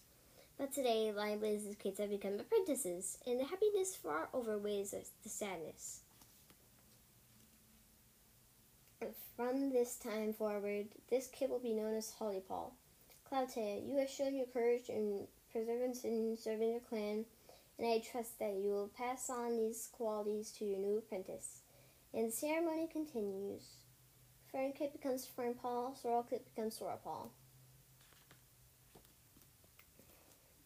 But 0.61 0.75
today, 0.75 1.11
Lion 1.11 1.39
Blaze's 1.39 1.75
kids 1.77 2.01
have 2.01 2.11
become 2.11 2.39
apprentices, 2.39 3.17
and 3.27 3.41
the 3.41 3.45
happiness 3.45 3.97
far 3.97 4.29
outweighs 4.35 4.91
the 4.91 5.29
sadness. 5.31 6.01
From 9.35 9.73
this 9.73 9.97
time 9.97 10.35
forward, 10.35 10.89
this 11.09 11.29
kid 11.29 11.49
will 11.49 11.61
be 11.61 11.73
known 11.73 11.95
as 11.95 12.11
Holly 12.11 12.43
Paw. 12.47 12.67
Cloudtail, 13.25 13.89
you 13.89 13.97
have 13.97 14.11
shown 14.11 14.37
your 14.37 14.45
courage 14.53 14.91
and 14.91 15.27
perseverance 15.51 16.05
in 16.05 16.37
serving 16.39 16.73
your 16.73 16.81
clan, 16.81 17.25
and 17.79 17.87
I 17.89 18.01
trust 18.01 18.39
that 18.39 18.61
you 18.63 18.69
will 18.69 18.91
pass 18.95 19.31
on 19.31 19.57
these 19.57 19.89
qualities 19.91 20.51
to 20.59 20.67
your 20.67 20.79
new 20.79 20.99
apprentice. 20.99 21.63
And 22.13 22.29
the 22.29 22.33
ceremony 22.33 22.87
continues. 22.87 23.63
Fernkit 24.55 24.93
becomes 24.93 25.27
Fernpaw, 25.27 25.95
Sorrelkit 26.03 26.45
becomes 26.55 26.79
Sorrelpaw. 26.79 27.29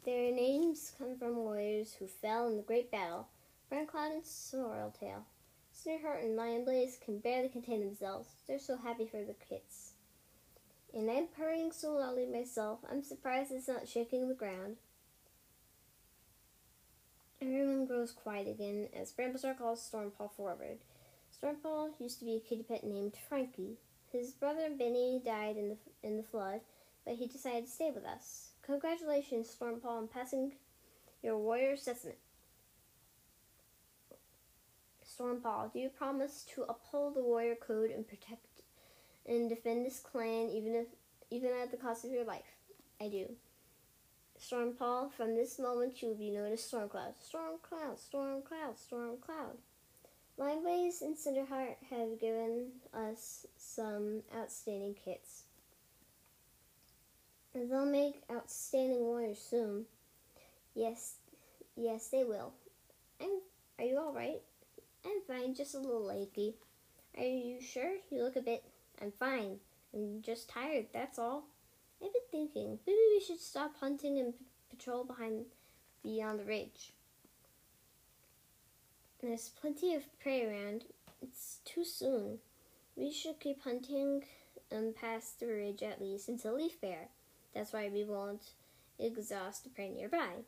Their 0.05 0.33
names 0.33 0.93
come 0.99 1.17
from 1.17 1.37
warriors 1.37 1.95
who 1.95 2.07
fell 2.07 2.47
in 2.49 2.57
the 2.57 2.63
great 2.63 2.91
battle, 2.91 3.29
Ferncloud 3.73 4.13
and 4.13 4.23
Sorreltail. 4.23 5.23
Cinderheart 5.75 6.23
and 6.23 6.37
Lion 6.37 6.67
Blaze 6.67 6.99
can 7.03 7.21
barely 7.21 7.49
contain 7.49 7.81
themselves. 7.81 8.29
They're 8.47 8.59
so 8.59 8.77
happy 8.77 9.07
for 9.07 9.25
the 9.25 9.33
kits. 9.33 9.93
And 10.93 11.11
I'm 11.11 11.27
purring 11.27 11.73
so 11.73 11.95
loudly 11.95 12.27
myself, 12.27 12.81
I'm 12.91 13.03
surprised 13.03 13.51
it's 13.51 13.67
not 13.67 13.89
shaking 13.89 14.29
the 14.29 14.35
ground. 14.35 14.77
Everyone 17.41 17.87
grows 17.87 18.13
quiet 18.13 18.47
again 18.47 18.89
as 18.95 19.13
Bramblestar 19.13 19.57
calls 19.57 19.81
Stormpaw 19.91 20.31
forward. 20.33 20.79
Stormpaw 21.33 21.89
used 21.99 22.19
to 22.19 22.27
be 22.27 22.37
a 22.37 22.41
kitty 22.41 22.63
pet 22.63 22.85
named 22.85 23.17
Frankie. 23.29 23.79
His 24.13 24.33
brother 24.33 24.69
Benny 24.71 25.21
died 25.25 25.57
in 25.57 25.71
the 25.71 25.77
in 26.03 26.17
the 26.19 26.23
flood, 26.23 26.61
but 27.05 27.15
he 27.15 27.27
decided 27.27 27.65
to 27.67 27.71
stay 27.71 27.91
with 27.91 28.05
us. 28.05 28.54
Congratulations, 28.67 29.55
Stormpaw, 29.55 29.99
on 29.99 30.09
passing 30.09 30.53
your 31.23 31.39
warrior 31.39 31.73
assessment. 31.73 32.17
Stormpaw, 35.05 35.73
do 35.73 35.79
you 35.79 35.91
promise 35.91 36.45
to 36.55 36.63
uphold 36.63 37.15
the 37.15 37.23
warrior 37.23 37.55
code 37.55 37.91
and 37.91 38.09
protect 38.09 38.47
and 39.27 39.49
defend 39.49 39.85
this 39.85 40.01
clan 40.01 40.49
even 40.51 40.75
if 40.75 40.87
even 41.31 41.51
at 41.63 41.71
the 41.71 41.77
cost 41.77 42.05
of 42.05 42.11
your 42.11 42.25
life? 42.25 42.57
I 43.01 43.09
do. 43.09 43.27
Stormpaw, 44.41 45.13
from 45.13 45.35
this 45.35 45.59
moment 45.59 46.03
you 46.03 46.09
will 46.09 46.17
be 46.17 46.31
known 46.31 46.53
as 46.53 46.61
Stormcloud. 46.61 47.15
Stormcloud, 47.23 47.99
Stormcloud, 47.99 48.77
Stormcloud. 48.77 49.57
Lionblaze 50.39 51.03
and 51.03 51.17
Cinderheart 51.17 51.77
have 51.91 52.21
given 52.21 52.73
us 52.93 53.47
some 53.57 54.23
outstanding 54.37 54.95
kits. 54.95 55.44
And 57.55 57.71
they'll 57.71 57.87
make 57.87 58.23
outstanding 58.31 59.01
warriors 59.01 59.39
soon. 59.39 59.85
Yes, 60.75 61.15
yes, 61.77 62.09
they 62.09 62.25
will. 62.25 62.53
I'm, 63.21 63.41
are 63.79 63.85
you 63.85 63.97
alright? 63.99 64.43
I'm 65.07 65.21
fine, 65.27 65.55
just 65.55 65.75
a 65.75 65.79
little 65.79 66.11
achy. 66.11 66.57
Are 67.17 67.25
you 67.25 67.61
sure? 67.61 67.93
You 68.11 68.25
look 68.25 68.37
a 68.37 68.41
bit. 68.41 68.65
I'm 69.01 69.13
fine. 69.13 69.59
I'm 69.95 70.21
just 70.23 70.49
tired, 70.49 70.87
that's 70.93 71.19
all. 71.19 71.45
I've 72.03 72.13
been 72.13 72.23
thinking, 72.31 72.79
maybe 72.87 72.99
we 73.15 73.25
should 73.25 73.41
stop 73.41 73.79
hunting 73.79 74.19
and 74.19 74.35
patrol 74.69 75.05
behind 75.05 75.45
beyond 76.03 76.41
the 76.41 76.45
ridge. 76.45 76.93
There's 79.23 79.49
plenty 79.61 79.95
of 79.95 80.03
prey 80.19 80.45
around. 80.45 80.85
It's 81.23 81.59
too 81.65 81.85
soon. 81.85 82.39
We 82.97 83.13
should 83.13 83.41
keep 83.41 83.63
hunting 83.63 84.25
um, 84.71 84.93
past 85.01 85.41
the 85.41 85.47
ridge 85.47 85.83
at 85.83 86.01
least 86.03 86.29
until 86.29 86.57
Leaf-bare. 86.57 87.09
That's 87.55 87.73
why 87.73 87.89
we 87.93 88.05
won't 88.05 88.43
exhaust 88.99 89.65
the 89.65 89.71
prey 89.71 89.91
nearby. 89.91 90.45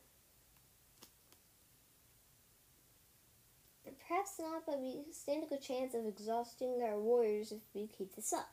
Perhaps 4.07 4.35
not, 4.39 4.63
but 4.65 4.79
we 4.79 5.01
stand 5.11 5.43
a 5.43 5.47
good 5.47 5.61
chance 5.61 5.93
of 5.93 6.05
exhausting 6.05 6.81
our 6.81 6.99
warriors 6.99 7.51
if 7.51 7.59
we 7.73 7.87
keep 7.87 8.15
this 8.15 8.31
up. 8.31 8.49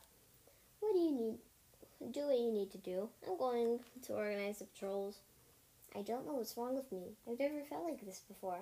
What 0.79 0.93
do 0.93 0.99
you 0.99 1.11
need? 1.11 2.11
Do 2.11 2.27
what 2.27 2.37
you 2.37 2.51
need 2.51 2.71
to 2.71 2.77
do. 2.77 3.09
I'm 3.25 3.37
going 3.37 3.79
to 4.03 4.13
organize 4.13 4.59
the 4.59 4.65
patrols. 4.65 5.19
I 5.95 6.01
don't 6.01 6.25
know 6.25 6.33
what's 6.33 6.57
wrong 6.57 6.75
with 6.75 6.91
me. 6.91 7.13
I've 7.29 7.39
never 7.39 7.63
felt 7.69 7.85
like 7.85 8.05
this 8.05 8.21
before. 8.27 8.59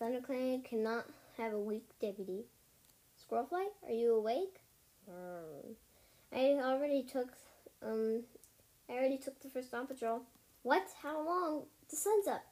ThunderClan 0.00 0.64
cannot 0.64 1.06
have 1.36 1.52
a 1.52 1.58
weak 1.58 1.88
deputy. 2.00 2.44
Squirrelflight, 3.20 3.72
are 3.86 3.92
you 3.92 4.14
awake? 4.14 4.60
Um, 5.08 5.74
I 6.32 6.58
already 6.62 7.02
took 7.02 7.28
um 7.82 8.22
I 8.88 8.94
already 8.94 9.18
took 9.18 9.40
the 9.40 9.48
first 9.48 9.70
dawn 9.70 9.86
patrol. 9.86 10.22
What? 10.62 10.86
How 11.02 11.24
long? 11.24 11.64
The 11.88 11.96
sun's 11.96 12.28
up. 12.28 12.44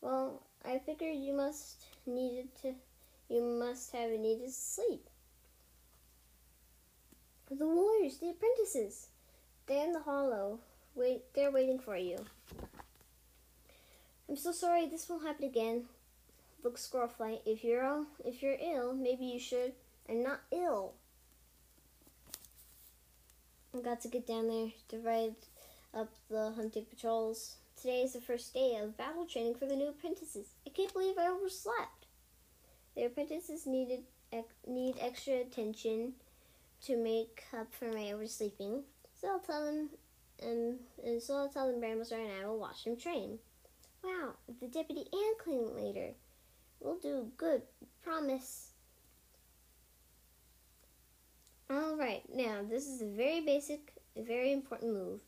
Well, 0.00 0.42
I 0.64 0.78
figured 0.78 1.16
you 1.16 1.32
must 1.32 1.84
needed 2.06 2.48
to 2.62 2.74
you 3.28 3.42
must 3.42 3.92
have 3.92 4.10
needed 4.10 4.52
sleep. 4.52 5.08
The 7.50 7.66
warriors, 7.66 8.18
the 8.18 8.30
apprentices. 8.30 9.08
They're 9.66 9.84
in 9.84 9.92
the 9.92 10.00
hollow. 10.00 10.60
Wait 10.94 11.22
they're 11.34 11.50
waiting 11.50 11.78
for 11.78 11.96
you. 11.96 12.24
I'm 14.28 14.36
so 14.36 14.52
sorry 14.52 14.86
this 14.86 15.08
won't 15.08 15.24
happen 15.24 15.44
again. 15.44 15.84
Look, 16.62 16.78
Squirrelflight, 16.78 17.40
if 17.46 17.62
you're 17.62 18.06
if 18.24 18.42
you're 18.42 18.56
ill, 18.60 18.92
maybe 18.92 19.24
you 19.24 19.38
should. 19.38 19.72
I'm 20.08 20.22
not 20.22 20.40
ill. 20.50 20.94
I 23.76 23.82
got 23.82 24.00
to 24.02 24.08
get 24.08 24.26
down 24.26 24.48
there 24.48 24.68
to 24.88 24.98
ride 24.98 25.34
up 25.92 26.08
the 26.30 26.52
hunting 26.52 26.86
patrols. 26.88 27.56
Today 27.76 28.02
is 28.02 28.14
the 28.14 28.20
first 28.20 28.54
day 28.54 28.78
of 28.82 28.96
battle 28.96 29.26
training 29.26 29.56
for 29.56 29.66
the 29.66 29.76
new 29.76 29.88
apprentices. 29.88 30.46
I 30.66 30.70
can't 30.70 30.92
believe 30.92 31.18
I 31.18 31.28
overslept. 31.28 32.06
The 32.94 33.04
apprentices 33.04 33.66
needed 33.66 34.00
need 34.66 34.96
extra 35.00 35.40
attention 35.40 36.14
to 36.82 36.96
make 36.96 37.44
up 37.52 37.74
for 37.74 37.86
my 37.86 38.12
oversleeping. 38.12 38.82
So 39.20 39.28
I'll 39.28 39.40
tell 39.40 39.64
them, 39.64 39.90
and, 40.42 40.78
and 41.04 41.22
so 41.22 41.34
I'll 41.34 41.48
tell 41.48 41.70
them 41.70 41.80
Bramblestar 41.80 42.18
and 42.18 42.42
I 42.42 42.46
will 42.46 42.58
watch 42.58 42.84
them 42.84 42.96
train. 42.96 43.38
Wow, 44.02 44.34
the 44.60 44.68
deputy 44.68 45.04
and 45.12 45.38
clean 45.38 45.76
later. 45.76 46.12
We'll 46.80 46.98
do 46.98 47.30
good, 47.36 47.62
promise. 48.02 48.70
Alright, 51.68 52.22
now 52.32 52.60
this 52.68 52.86
is 52.86 53.02
a 53.02 53.06
very 53.06 53.40
basic, 53.40 53.92
very 54.16 54.52
important 54.52 54.92
move. 54.92 55.20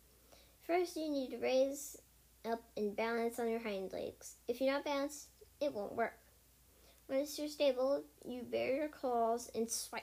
First, 0.66 0.96
you 0.96 1.10
need 1.10 1.30
to 1.30 1.38
raise 1.38 1.98
up 2.44 2.62
and 2.76 2.94
balance 2.94 3.40
on 3.40 3.50
your 3.50 3.58
hind 3.58 3.92
legs. 3.92 4.36
If 4.46 4.60
you're 4.60 4.72
not 4.72 4.84
balanced, 4.84 5.28
it 5.60 5.74
won't 5.74 5.96
work. 5.96 6.18
Once 7.08 7.38
you're 7.38 7.48
stable, 7.48 8.04
you 8.24 8.42
bare 8.42 8.76
your 8.76 8.88
claws 8.88 9.50
and 9.54 9.68
swipe. 9.68 10.02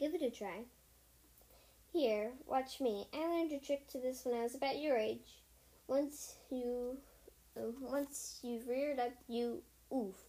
Give 0.00 0.14
it 0.14 0.22
a 0.22 0.30
try. 0.30 0.64
Here, 1.92 2.32
watch 2.46 2.80
me. 2.80 3.06
I 3.14 3.26
learned 3.26 3.52
a 3.52 3.58
trick 3.58 3.86
to 3.88 3.98
this 3.98 4.24
when 4.24 4.34
I 4.34 4.42
was 4.42 4.54
about 4.54 4.80
your 4.80 4.96
age. 4.96 5.42
Once 5.86 6.36
you, 6.50 6.96
uh, 7.56 7.70
once 7.80 8.40
you've 8.42 8.66
reared 8.66 8.98
up, 8.98 9.12
you 9.28 9.62
oof. 9.94 10.27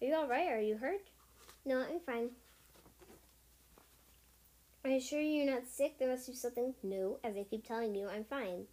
Are 0.00 0.06
you 0.06 0.14
all 0.14 0.28
right? 0.28 0.48
Are 0.48 0.60
you 0.60 0.76
hurt? 0.76 1.08
No, 1.64 1.80
I'm 1.80 2.00
fine. 2.00 2.30
Are 4.84 4.90
you 4.90 5.00
sure 5.00 5.20
you're 5.20 5.52
not 5.52 5.66
sick? 5.66 5.98
There 5.98 6.08
must 6.08 6.28
be 6.28 6.34
something. 6.34 6.74
No, 6.82 7.18
as 7.24 7.36
I 7.36 7.44
keep 7.44 7.66
telling 7.66 7.94
you, 7.94 8.08
I'm 8.08 8.24
fine. 8.24 8.64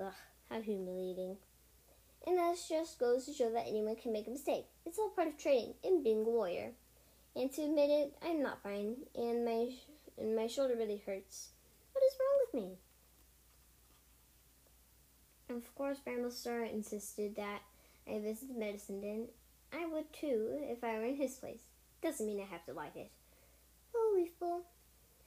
Ugh, 0.00 0.12
how 0.48 0.60
humiliating. 0.60 1.36
And 2.26 2.38
that 2.38 2.56
just 2.68 2.98
goes 2.98 3.26
to 3.26 3.32
show 3.32 3.50
that 3.52 3.66
anyone 3.66 3.96
can 3.96 4.12
make 4.12 4.26
a 4.26 4.30
mistake. 4.30 4.66
It's 4.86 4.98
all 4.98 5.10
part 5.10 5.28
of 5.28 5.38
training 5.38 5.74
and 5.82 6.04
being 6.04 6.20
a 6.20 6.30
warrior. 6.30 6.72
And 7.34 7.52
to 7.52 7.62
admit 7.62 7.90
it, 7.90 8.14
I'm 8.22 8.42
not 8.42 8.62
fine, 8.62 8.96
and 9.14 9.44
my 9.44 9.70
and 10.18 10.36
my 10.36 10.46
shoulder 10.46 10.74
really 10.76 11.02
hurts. 11.04 11.50
What 11.92 12.04
is 12.04 12.18
wrong 12.20 12.38
with 12.44 12.62
me? 12.62 12.76
Of 15.56 15.74
course, 15.74 15.98
Bramblestar 16.06 16.72
insisted 16.72 17.36
that 17.36 17.60
I 18.08 18.18
visit 18.18 18.48
the 18.48 18.58
medicine 18.58 19.00
den. 19.00 19.28
I 19.72 19.86
would 19.86 20.12
too 20.12 20.58
if 20.62 20.82
I 20.82 20.98
were 20.98 21.04
in 21.04 21.16
his 21.16 21.34
place. 21.34 21.62
Doesn't 22.02 22.26
mean 22.26 22.40
I 22.40 22.50
have 22.50 22.64
to 22.66 22.72
like 22.72 22.96
it. 22.96 23.10
Oh, 23.94 24.16
Leafpool, 24.16 24.62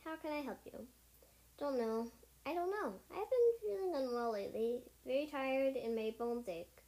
how 0.03 0.15
can 0.17 0.31
I 0.31 0.41
help 0.41 0.59
you? 0.65 0.87
Don't 1.57 1.77
know. 1.77 2.07
I 2.45 2.53
don't 2.53 2.71
know. 2.71 2.93
I've 3.11 3.29
been 3.29 3.59
feeling 3.61 3.95
unwell 3.95 4.33
lately. 4.33 4.81
Very 5.05 5.27
tired 5.27 5.75
and 5.75 5.95
my 5.95 6.13
bones 6.17 6.47
ache. 6.47 6.81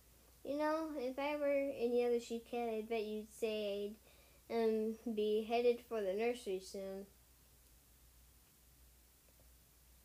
You 0.43 0.57
know, 0.57 0.89
if 0.97 1.17
I 1.17 1.37
were 1.37 1.71
any 1.77 2.05
other 2.05 2.19
she-cat, 2.19 2.69
I'd 2.69 2.89
bet 2.89 3.03
you'd 3.03 3.33
say 3.33 3.93
I'd 4.49 4.55
and 4.55 4.95
be 5.15 5.45
headed 5.47 5.79
for 5.87 6.01
the 6.01 6.13
nursery 6.13 6.61
soon. 6.63 7.05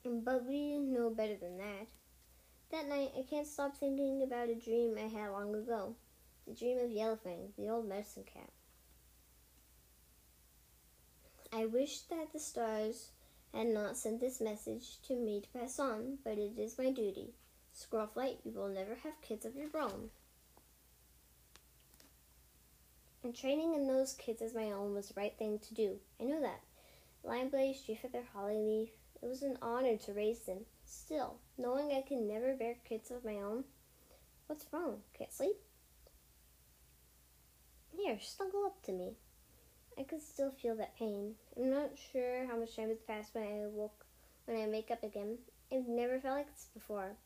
But 0.05 0.47
we 0.47 0.79
know 0.79 1.11
better 1.11 1.37
than 1.37 1.59
that. 1.59 1.87
That 2.73 2.89
night, 2.89 3.11
I 3.19 3.23
can't 3.29 3.47
stop 3.47 3.77
thinking 3.77 4.23
about 4.23 4.49
a 4.49 4.55
dream 4.55 4.97
I 4.97 5.09
had 5.09 5.31
long 5.31 5.55
ago. 5.55 5.95
The 6.51 6.57
dream 6.57 6.79
of 6.79 6.91
Yellowfang, 6.91 7.51
the 7.57 7.69
old 7.69 7.89
medicine 7.89 8.25
cat. 8.25 8.51
I 11.53 11.67
wish 11.67 12.01
that 12.11 12.33
the 12.33 12.41
stars 12.41 13.11
had 13.55 13.69
not 13.69 13.97
sent 13.97 14.19
this 14.19 14.41
message 14.41 15.01
to 15.03 15.15
me 15.15 15.43
to 15.43 15.49
pass 15.57 15.79
on, 15.79 16.19
but 16.25 16.39
it 16.39 16.59
is 16.59 16.77
my 16.77 16.91
duty. 16.91 17.35
Squirrelflight, 17.73 18.39
you 18.43 18.51
will 18.51 18.67
never 18.67 18.97
have 19.05 19.23
kids 19.23 19.47
of 19.47 19.55
your 19.55 19.69
own. 19.81 20.11
And 23.23 23.33
training 23.33 23.77
in 23.77 23.87
those 23.87 24.15
kids 24.15 24.43
as 24.43 24.53
my 24.53 24.73
own 24.73 24.93
was 24.93 25.11
the 25.11 25.21
right 25.21 25.39
thing 25.39 25.61
to 25.61 25.75
do. 25.75 25.99
I 26.21 26.25
knew 26.25 26.41
that. 26.41 26.63
Lion 27.23 27.51
Blaze, 27.51 27.81
Treefeather, 27.81 28.25
Hollyleaf, 28.35 28.89
it 29.23 29.29
was 29.29 29.43
an 29.43 29.57
honor 29.63 29.97
to 29.99 30.13
raise 30.13 30.41
them. 30.41 30.67
Still, 30.85 31.37
knowing 31.57 31.93
I 31.93 32.01
can 32.01 32.27
never 32.27 32.57
bear 32.57 32.75
kids 32.89 33.13
of 33.13 33.25
my 33.25 33.37
own, 33.37 33.63
what's 34.49 34.67
wrong? 34.73 35.03
Can't 35.17 35.33
sleep? 35.33 35.55
Here, 38.03 38.19
snuggle 38.19 38.65
up 38.65 38.83
to 38.85 38.93
me. 38.93 39.13
I 39.99 40.05
could 40.05 40.23
still 40.23 40.51
feel 40.51 40.75
that 40.77 40.97
pain. 40.97 41.35
I'm 41.55 41.71
not 41.71 41.91
sure 42.13 42.47
how 42.47 42.57
much 42.57 42.75
time 42.75 42.89
has 42.89 42.99
passed 43.07 43.35
when 43.35 43.45
I 43.45 43.67
woke 43.67 44.07
when 44.47 44.57
I 44.57 44.67
wake 44.69 44.91
up 44.91 45.03
again. 45.03 45.37
I've 45.71 45.87
never 45.87 46.19
felt 46.19 46.39
like 46.39 46.51
this 46.51 46.69
before. 46.73 47.17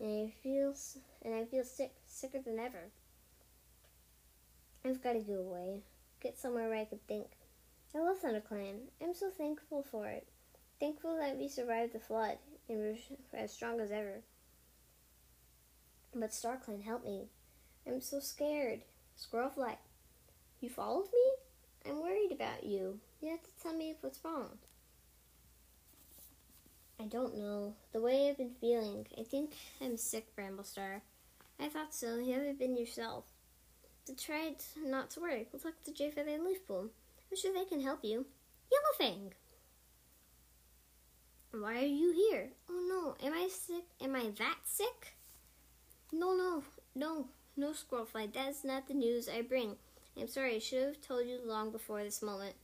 and 0.00 0.28
I 0.28 0.32
feel 0.42 0.74
and 1.22 1.34
I 1.34 1.44
feel 1.44 1.62
sick, 1.62 1.92
sicker 2.06 2.40
than 2.40 2.58
ever. 2.58 2.90
I've 4.84 5.02
got 5.02 5.12
to 5.12 5.20
go 5.20 5.34
away, 5.34 5.82
get 6.20 6.36
somewhere 6.36 6.68
where 6.68 6.80
I 6.80 6.84
can 6.84 6.98
think. 7.06 7.28
I 7.94 8.00
love 8.00 8.20
ThunderClan. 8.20 8.88
I'm 9.00 9.14
so 9.14 9.30
thankful 9.30 9.84
for 9.88 10.08
it. 10.08 10.26
Thankful 10.80 11.16
that 11.18 11.38
we 11.38 11.46
survived 11.46 11.92
the 11.92 12.00
flood 12.00 12.38
and 12.68 12.78
we're 12.80 13.38
as 13.38 13.52
strong 13.52 13.78
as 13.78 13.92
ever. 13.92 14.22
But 16.12 16.30
StarClan 16.30 16.82
helped 16.82 17.04
me. 17.04 17.28
I'm 17.86 18.00
so 18.00 18.18
scared. 18.18 18.80
Squirrelfly, 19.16 19.76
you 20.62 20.70
followed 20.70 21.08
me? 21.12 21.90
I'm 21.90 22.00
worried 22.00 22.32
about 22.32 22.64
you. 22.64 23.00
You 23.20 23.30
have 23.30 23.42
to 23.42 23.62
tell 23.62 23.74
me 23.74 23.94
what's 24.00 24.20
wrong. 24.24 24.58
I 27.00 27.04
don't 27.04 27.36
know. 27.36 27.74
The 27.92 28.00
way 28.00 28.28
I've 28.28 28.38
been 28.38 28.54
feeling, 28.60 29.06
I 29.18 29.24
think 29.24 29.54
I'm 29.80 29.96
sick, 29.96 30.36
Bramblestar. 30.36 31.00
I 31.58 31.68
thought 31.68 31.94
so. 31.94 32.18
You 32.18 32.34
haven't 32.34 32.58
been 32.58 32.76
yourself. 32.76 33.24
To 34.06 34.14
try 34.14 34.54
not 34.84 35.10
to 35.10 35.20
worry, 35.20 35.46
we'll 35.52 35.60
talk 35.60 35.82
to 35.84 35.92
Jay 35.92 36.10
Feather 36.10 36.30
and 36.30 36.44
Leafpool. 36.44 36.88
I'm 37.30 37.36
sure 37.36 37.52
they 37.52 37.64
can 37.64 37.80
help 37.80 38.00
you. 38.02 38.26
Yellowfang! 38.72 39.32
Why 41.52 41.76
are 41.76 41.86
you 41.86 42.12
here? 42.12 42.48
Oh 42.70 43.14
no, 43.20 43.26
am 43.26 43.34
I 43.34 43.48
sick? 43.48 43.84
Am 44.00 44.16
I 44.16 44.30
that 44.38 44.58
sick? 44.64 45.14
No, 46.12 46.34
no, 46.34 46.62
no, 46.94 47.28
no, 47.56 47.72
Squirrelfly. 47.72 48.32
That's 48.32 48.64
not 48.64 48.88
the 48.88 48.94
news 48.94 49.28
I 49.28 49.42
bring. 49.42 49.76
I'm 50.18 50.28
sorry, 50.28 50.56
I 50.56 50.58
should 50.58 50.82
have 50.82 51.00
told 51.00 51.26
you 51.26 51.38
long 51.44 51.70
before 51.70 52.02
this 52.02 52.22
moment. 52.22 52.54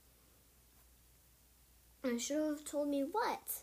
I 2.05 2.19
should 2.19 2.37
have 2.37 2.65
told 2.65 2.89
me 2.89 3.03
what? 3.03 3.63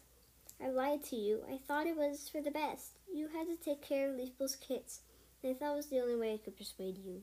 I 0.63 0.69
lied 0.69 1.03
to 1.05 1.15
you. 1.15 1.43
I 1.51 1.57
thought 1.57 1.87
it 1.87 1.95
was 1.95 2.29
for 2.29 2.41
the 2.41 2.51
best. 2.51 2.99
You 3.13 3.27
had 3.27 3.47
to 3.47 3.55
take 3.55 3.81
care 3.81 4.09
of 4.09 4.15
Leafpool's 4.15 4.55
kits. 4.55 5.01
I 5.43 5.53
thought 5.53 5.73
it 5.73 5.75
was 5.75 5.87
the 5.87 5.99
only 5.99 6.15
way 6.15 6.33
I 6.33 6.37
could 6.37 6.57
persuade 6.57 6.97
you. 6.97 7.21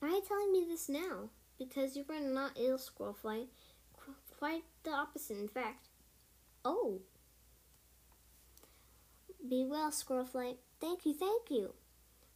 Why 0.00 0.08
are 0.08 0.12
you 0.12 0.22
telling 0.26 0.52
me 0.52 0.66
this 0.68 0.88
now? 0.88 1.30
Because 1.58 1.96
you 1.96 2.04
were 2.08 2.20
not 2.20 2.52
ill, 2.56 2.78
Squirrelfly. 2.78 3.46
Qu- 3.96 4.14
quite 4.38 4.62
the 4.84 4.90
opposite, 4.90 5.38
in 5.38 5.48
fact. 5.48 5.88
Oh. 6.64 7.00
Be 9.48 9.64
well, 9.68 9.90
Squirrelfly. 9.90 10.56
Thank 10.80 11.06
you, 11.06 11.14
thank 11.14 11.50
you. 11.50 11.72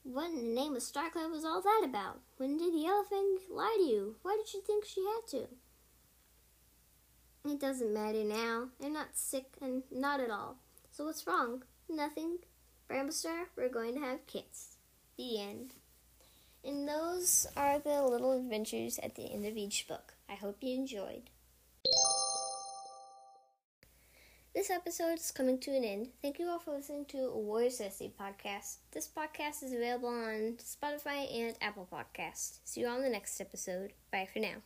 What 0.04 0.30
in 0.30 0.36
the 0.36 0.60
name 0.60 0.74
of 0.74 0.82
StarClan 0.82 1.30
was 1.30 1.44
all 1.44 1.62
that 1.62 1.82
about? 1.84 2.20
When 2.36 2.58
did 2.58 2.74
the 2.74 2.86
elephant 2.86 3.42
lie 3.48 3.76
to 3.78 3.84
you? 3.84 4.16
Why 4.22 4.36
did 4.36 4.48
she 4.48 4.60
think 4.60 4.84
she 4.84 5.04
had 5.04 5.28
to? 5.28 5.48
It 7.44 7.60
doesn't 7.60 7.94
matter 7.94 8.24
now. 8.24 8.68
I'm 8.84 8.92
not 8.92 9.16
sick 9.16 9.46
and 9.60 9.84
not 9.90 10.20
at 10.20 10.30
all. 10.30 10.56
So 10.90 11.04
what's 11.04 11.26
wrong? 11.26 11.62
Nothing. 11.88 12.38
Bramblestar, 12.90 13.46
we're 13.56 13.68
going 13.68 13.94
to 13.94 14.00
have 14.00 14.26
kits. 14.26 14.76
The 15.16 15.40
end. 15.40 15.74
And 16.64 16.88
those 16.88 17.46
are 17.56 17.78
the 17.78 18.02
little 18.02 18.32
adventures 18.32 18.98
at 19.02 19.14
the 19.14 19.32
end 19.32 19.46
of 19.46 19.56
each 19.56 19.86
book. 19.88 20.14
I 20.28 20.34
hope 20.34 20.58
you 20.60 20.74
enjoyed. 20.74 21.30
This 24.54 24.68
episode 24.68 25.18
is 25.18 25.30
coming 25.30 25.58
to 25.60 25.74
an 25.74 25.82
end. 25.82 26.08
Thank 26.20 26.38
you 26.38 26.46
all 26.46 26.58
for 26.58 26.72
listening 26.72 27.06
to 27.06 27.32
Warriors 27.32 27.78
Destiny 27.78 28.12
podcast. 28.20 28.76
This 28.90 29.08
podcast 29.08 29.62
is 29.62 29.72
available 29.72 30.10
on 30.10 30.58
Spotify 30.58 31.26
and 31.34 31.56
Apple 31.62 31.88
Podcasts. 31.90 32.58
See 32.62 32.82
you 32.82 32.86
on 32.86 33.00
the 33.00 33.08
next 33.08 33.40
episode. 33.40 33.94
Bye 34.12 34.28
for 34.30 34.40
now. 34.40 34.56